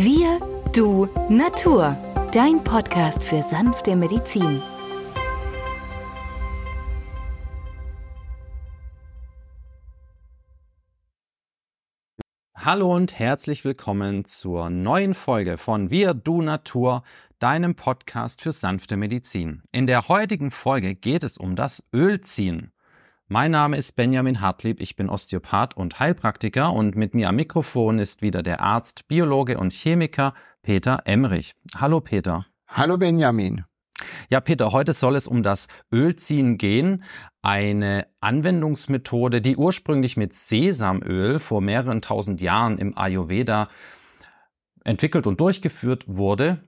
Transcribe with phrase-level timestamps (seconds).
[0.00, 0.38] Wir,
[0.72, 1.96] du, Natur.
[2.32, 4.62] Dein Podcast für sanfte Medizin.
[12.54, 17.02] Hallo und herzlich willkommen zur neuen Folge von Wir, du, Natur,
[17.40, 19.64] deinem Podcast für sanfte Medizin.
[19.72, 22.70] In der heutigen Folge geht es um das Ölziehen.
[23.30, 27.98] Mein Name ist Benjamin Hartlieb, ich bin Osteopath und Heilpraktiker und mit mir am Mikrofon
[27.98, 30.32] ist wieder der Arzt, Biologe und Chemiker
[30.62, 31.52] Peter Emrich.
[31.76, 32.46] Hallo Peter.
[32.68, 33.66] Hallo Benjamin.
[34.30, 37.04] Ja, Peter, heute soll es um das Ölziehen gehen,
[37.42, 43.68] eine Anwendungsmethode, die ursprünglich mit Sesamöl vor mehreren tausend Jahren im Ayurveda
[44.84, 46.66] entwickelt und durchgeführt wurde.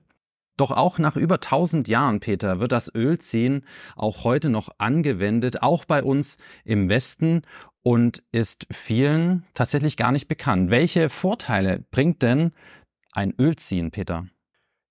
[0.61, 3.63] Doch auch nach über 1000 Jahren, Peter, wird das Ölziehen
[3.95, 7.41] auch heute noch angewendet, auch bei uns im Westen
[7.81, 10.69] und ist vielen tatsächlich gar nicht bekannt.
[10.69, 12.51] Welche Vorteile bringt denn
[13.11, 14.27] ein Ölziehen, Peter?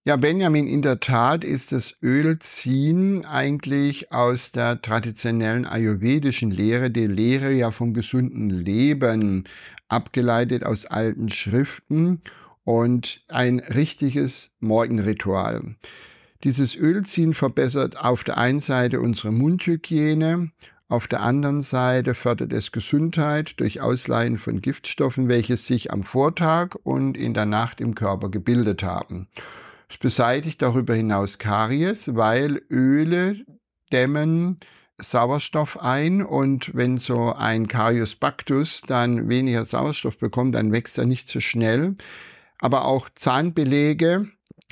[0.05, 7.07] Ja, Benjamin, in der Tat ist das Ölziehen eigentlich aus der traditionellen ayurvedischen Lehre, die
[7.07, 9.45] Lehre ja vom gesunden Leben,
[9.87, 12.23] abgeleitet aus alten Schriften
[12.71, 15.75] und ein richtiges Morgenritual.
[16.45, 20.53] Dieses Ölziehen verbessert auf der einen Seite unsere Mundhygiene,
[20.89, 26.77] auf der anderen Seite fördert es Gesundheit durch Ausleihen von Giftstoffen, welche sich am Vortag
[26.85, 29.27] und in der Nacht im Körper gebildet haben.
[29.89, 33.45] Es beseitigt darüber hinaus Karies, weil Öle
[33.93, 34.61] dämmen
[34.97, 41.07] Sauerstoff ein und wenn so ein Carius Bactus dann weniger Sauerstoff bekommt, dann wächst er
[41.07, 41.97] nicht so schnell
[42.61, 44.29] aber auch Zahnbelege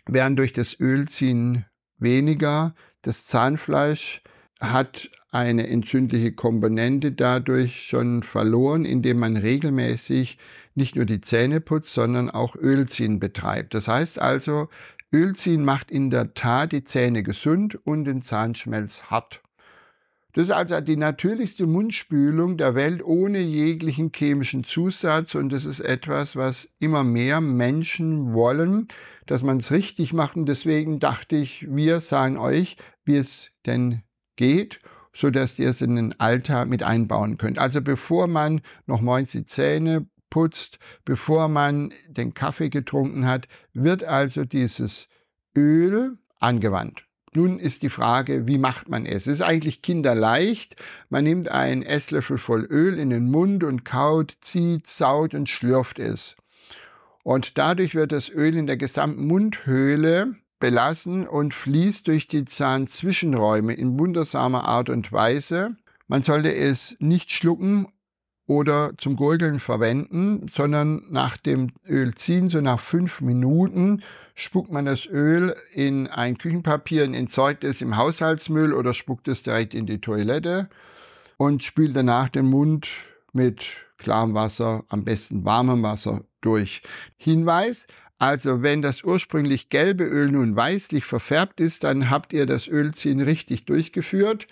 [0.07, 1.65] werden durch das Ölziehen
[1.99, 2.75] weniger.
[3.03, 4.23] Das Zahnfleisch
[4.61, 10.39] hat eine entzündliche Komponente dadurch schon verloren, indem man regelmäßig
[10.75, 13.75] nicht nur die Zähne putzt, sondern auch Ölziehen betreibt.
[13.75, 14.69] Das heißt also,
[15.13, 19.43] Ölziehen macht in der Tat die Zähne gesund und den Zahnschmelz hart.
[20.35, 25.81] Das ist also die natürlichste Mundspülung der Welt ohne jeglichen chemischen Zusatz und das ist
[25.81, 28.89] etwas, was immer mehr Menschen wollen,
[29.27, 34.03] dass man es richtig macht und deswegen dachte ich, wir sagen euch, wie es denn
[34.37, 34.81] geht,
[35.15, 37.59] so dass ihr es in den Alltag mit einbauen könnt.
[37.59, 44.05] Also bevor man noch morgens die Zähne putzt, bevor man den Kaffee getrunken hat, wird
[44.05, 45.09] also dieses
[45.57, 47.08] Öl angewandt.
[47.39, 49.29] Nun ist die Frage, wie macht man es?
[49.29, 50.75] Es ist eigentlich kinderleicht.
[51.09, 56.01] Man nimmt einen Esslöffel voll Öl in den Mund und kaut, zieht, saut und schlürft
[56.01, 56.35] es.
[57.23, 63.73] Und dadurch wird das Öl in der gesamten Mundhöhle belassen und fließt durch die Zahnzwischenräume
[63.73, 65.77] in wundersamer Art und Weise.
[66.09, 67.87] Man sollte es nicht schlucken
[68.49, 74.03] oder zum Gurgeln verwenden, sondern nach dem Öl ziehen, so nach fünf Minuten,
[74.35, 79.43] spuckt man das Öl in ein Küchenpapier und entsorgt es im Haushaltsmüll oder spuckt es
[79.43, 80.71] direkt in die Toilette
[81.37, 82.89] und spült danach den Mund
[83.35, 83.67] mit
[83.99, 86.83] klarem Wasser, am besten warmem Wasser durch.
[87.19, 87.87] Hinweis,
[88.19, 93.21] also wenn das ursprünglich gelbe Öl nun weißlich verfärbt ist, dann habt ihr das Ölziehen
[93.21, 94.47] richtig durchgeführt.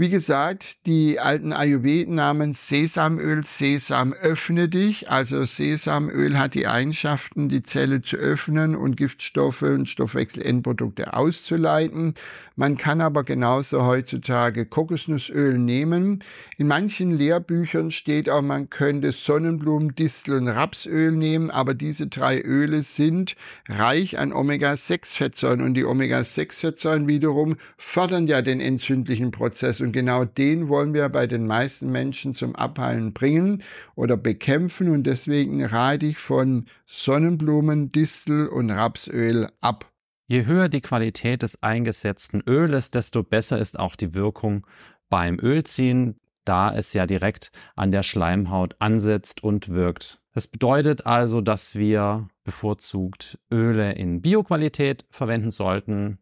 [0.00, 5.10] Wie gesagt, die alten Ayurveden nahmen Sesamöl, Sesam öffne dich.
[5.10, 12.14] Also Sesamöl hat die Eigenschaften, die Zelle zu öffnen und Giftstoffe und Stoffwechselendprodukte auszuleiten.
[12.54, 16.22] Man kann aber genauso heutzutage Kokosnussöl nehmen.
[16.58, 22.40] In manchen Lehrbüchern steht auch, man könnte Sonnenblumen, Distel und Rapsöl nehmen, aber diese drei
[22.40, 23.34] Öle sind
[23.68, 30.68] reich an Omega-6-Fettsäuren und die Omega-6-Fettsäuren wiederum fördern ja den entzündlichen Prozess und genau den
[30.68, 33.62] wollen wir bei den meisten Menschen zum Abheilen bringen
[33.94, 34.90] oder bekämpfen.
[34.90, 39.90] Und deswegen rate ich von Sonnenblumen, Distel und Rapsöl ab.
[40.26, 44.66] Je höher die Qualität des eingesetzten Öles, desto besser ist auch die Wirkung
[45.08, 50.20] beim Ölziehen, da es ja direkt an der Schleimhaut ansetzt und wirkt.
[50.34, 56.18] Das bedeutet also, dass wir bevorzugt Öle in Bioqualität verwenden sollten,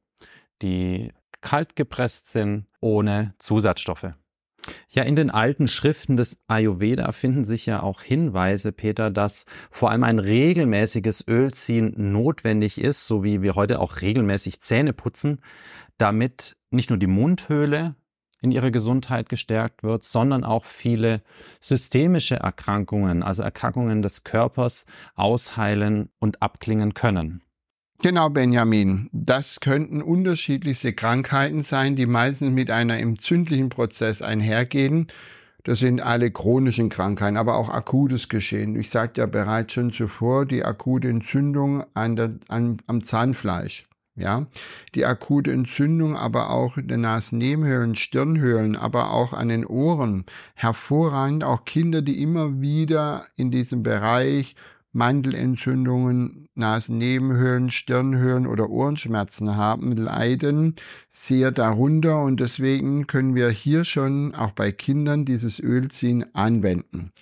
[0.62, 1.11] die
[1.47, 4.12] kalt gepresst sind, ohne Zusatzstoffe.
[4.88, 9.91] Ja, in den alten Schriften des Ayurveda finden sich ja auch Hinweise, Peter, dass vor
[9.91, 15.41] allem ein regelmäßiges Ölziehen notwendig ist, so wie wir heute auch regelmäßig Zähne putzen,
[15.99, 17.94] damit nicht nur die Mundhöhle
[18.43, 21.23] in ihrer Gesundheit gestärkt wird, sondern auch viele
[21.61, 27.43] systemische Erkrankungen, also Erkrankungen des Körpers, ausheilen und abklingen können.
[28.03, 29.09] Genau, Benjamin.
[29.13, 35.07] Das könnten unterschiedlichste Krankheiten sein, die meistens mit einer entzündlichen Prozess einhergehen.
[35.65, 38.79] Das sind alle chronischen Krankheiten, aber auch akutes Geschehen.
[38.79, 43.87] Ich sagte ja bereits schon zuvor, die akute Entzündung an der, an, am Zahnfleisch.
[44.15, 44.47] Ja,
[44.95, 50.25] die akute Entzündung, aber auch in den Nasennebenhöhlen, Stirnhöhlen, aber auch an den Ohren.
[50.55, 54.55] Hervorragend auch Kinder, die immer wieder in diesem Bereich
[54.97, 60.75] Mandelentzündungen, Nasennebenhöhlen, Stirnhöhlen oder Ohrenschmerzen haben, leiden
[61.11, 67.13] sehr darunter und deswegen können wir hier schon auch bei Kindern dieses Ölziehen anwenden.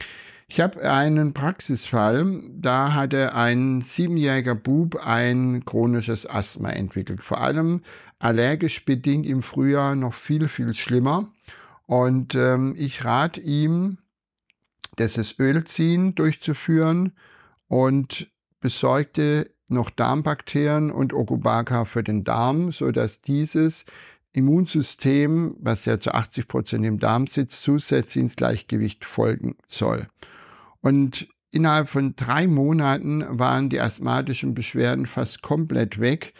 [0.46, 7.22] Ich habe einen Praxisfall, da hatte ein siebenjähriger Bub ein chronisches Asthma entwickelt.
[7.22, 7.80] Vor allem
[8.20, 11.32] allergisch bedingt im Frühjahr noch viel, viel schlimmer.
[11.86, 13.98] Und ähm, ich rate ihm,
[14.96, 17.12] dieses Ölziehen durchzuführen
[17.68, 18.30] und
[18.60, 23.86] besorgte noch Darmbakterien und Okubaka für den Darm, so dass dieses
[24.32, 30.08] Immunsystem, was ja zu 80 Prozent im Darm sitzt, zusätzlich ins Gleichgewicht folgen soll.
[30.80, 36.34] Und innerhalb von drei Monaten waren die asthmatischen Beschwerden fast komplett weg.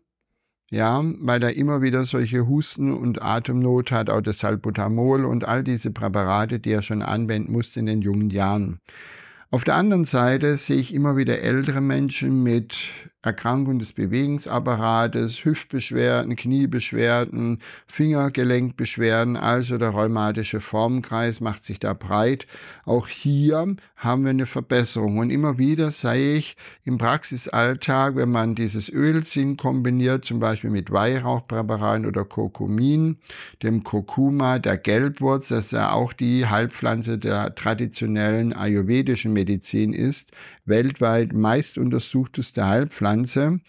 [0.70, 5.62] ja, weil er immer wieder solche Husten und Atemnot hat, auch das Salbutamol und all
[5.62, 8.78] diese Präparate, die er schon anwenden musste in den jungen Jahren.
[9.50, 12.88] Auf der anderen Seite sehe ich immer wieder ältere Menschen mit
[13.22, 22.48] Erkrankung des Bewegungsapparates, Hüftbeschwerden, Kniebeschwerden, Fingergelenkbeschwerden, also der rheumatische Formkreis macht sich da breit.
[22.84, 25.18] Auch hier haben wir eine Verbesserung.
[25.18, 30.90] Und immer wieder sehe ich im Praxisalltag, wenn man dieses Ölzinn kombiniert, zum Beispiel mit
[30.90, 33.18] Weihrauchpräparaten oder Kurkumin,
[33.62, 40.32] dem Kurkuma, der Gelbwurz, das ja auch die Heilpflanze der traditionellen ayurvedischen Medizin ist,
[40.64, 43.60] weltweit meist untersuchteste Heilpflanze,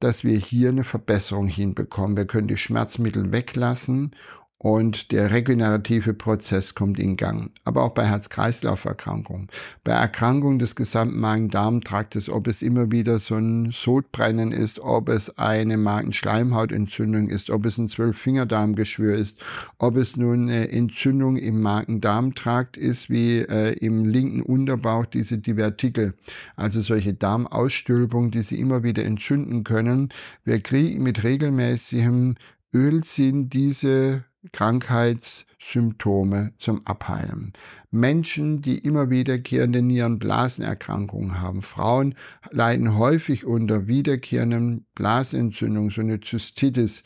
[0.00, 2.16] dass wir hier eine Verbesserung hinbekommen.
[2.16, 4.16] Wir können die Schmerzmittel weglassen
[4.62, 7.50] und der regenerative Prozess kommt in Gang.
[7.64, 9.48] Aber auch bei Herz-Kreislauf-Erkrankungen,
[9.82, 15.36] bei Erkrankungen des gesamten Magen-Darm-Traktes, ob es immer wieder so ein Sodbrennen ist, ob es
[15.36, 19.40] eine Magenschleimhautentzündung ist, ob es ein Zwölffingerdarmgeschwür ist,
[19.78, 26.14] ob es nun eine Entzündung im Magen-Darm-Trakt ist, wie äh, im linken Unterbauch diese Divertikel,
[26.54, 30.10] also solche Darmausstülpungen, die sie immer wieder entzünden können.
[30.44, 32.36] Wir kriegen mit regelmäßigem
[32.72, 37.52] Ölsinn diese Krankheitssymptome zum Abheilen.
[37.90, 41.62] Menschen, die immer wiederkehrende Nierenblasenerkrankungen haben.
[41.62, 42.16] Frauen
[42.50, 45.90] leiden häufig unter wiederkehrenden Blasenentzündungen.
[45.90, 47.04] So eine Zystitis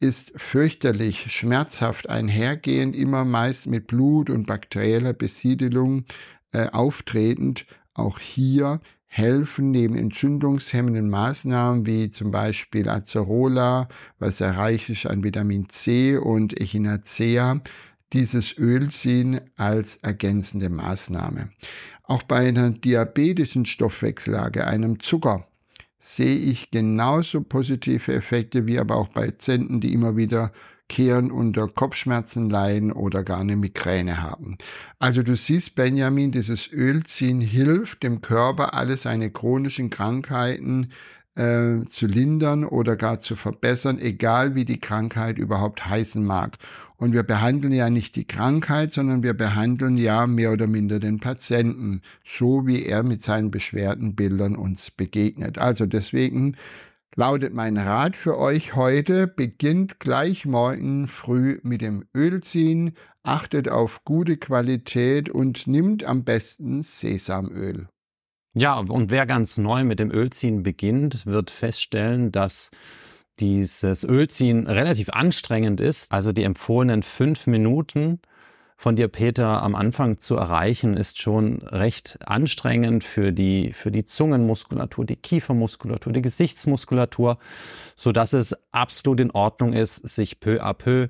[0.00, 6.04] ist fürchterlich, schmerzhaft einhergehend, immer meist mit Blut und bakterieller Besiedelung
[6.52, 7.66] äh, auftretend.
[7.92, 13.88] Auch hier helfen neben entzündungshemmenden Maßnahmen wie zum Beispiel Acerola,
[14.18, 17.60] was sehr reich ist an Vitamin C und Echinacea,
[18.12, 21.50] dieses Ölziehen als ergänzende Maßnahme.
[22.04, 25.47] Auch bei einer diabetischen Stoffwechsellage, einem Zucker,
[25.98, 30.52] sehe ich genauso positive Effekte wie aber auch bei Zenten, die immer wieder
[30.88, 34.56] kehren, unter Kopfschmerzen leiden oder gar eine Migräne haben.
[34.98, 40.92] Also du siehst, Benjamin, dieses Ölziehen hilft dem Körper, alle seine chronischen Krankheiten
[41.34, 46.58] äh, zu lindern oder gar zu verbessern, egal wie die Krankheit überhaupt heißen mag.
[47.00, 51.20] Und wir behandeln ja nicht die Krankheit, sondern wir behandeln ja mehr oder minder den
[51.20, 55.58] Patienten, so wie er mit seinen Beschwerdenbildern uns begegnet.
[55.58, 56.56] Also deswegen
[57.14, 64.04] lautet mein Rat für euch heute, beginnt gleich morgen früh mit dem Ölziehen, achtet auf
[64.04, 67.88] gute Qualität und nimmt am besten Sesamöl.
[68.54, 72.70] Ja, und wer ganz neu mit dem Ölziehen beginnt, wird feststellen, dass
[73.40, 76.12] dieses Ölziehen relativ anstrengend ist.
[76.12, 78.20] Also die empfohlenen fünf Minuten
[78.76, 84.04] von dir, Peter, am Anfang zu erreichen, ist schon recht anstrengend für die, für die
[84.04, 87.38] Zungenmuskulatur, die Kiefermuskulatur, die Gesichtsmuskulatur,
[87.96, 91.08] so dass es absolut in Ordnung ist, sich peu à peu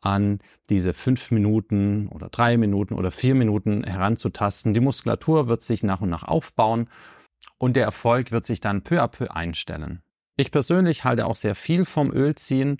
[0.00, 0.38] an
[0.70, 4.72] diese fünf Minuten oder drei Minuten oder vier Minuten heranzutasten.
[4.72, 6.88] Die Muskulatur wird sich nach und nach aufbauen
[7.58, 10.02] und der Erfolg wird sich dann peu à peu einstellen.
[10.40, 12.78] Ich persönlich halte auch sehr viel vom Ölziehen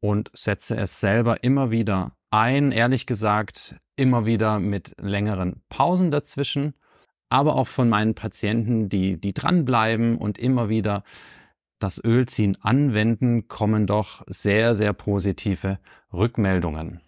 [0.00, 6.72] und setze es selber immer wieder ein, ehrlich gesagt, immer wieder mit längeren Pausen dazwischen,
[7.28, 11.04] aber auch von meinen Patienten, die, die dranbleiben und immer wieder
[11.78, 15.78] das Ölziehen anwenden, kommen doch sehr, sehr positive
[16.10, 17.02] Rückmeldungen.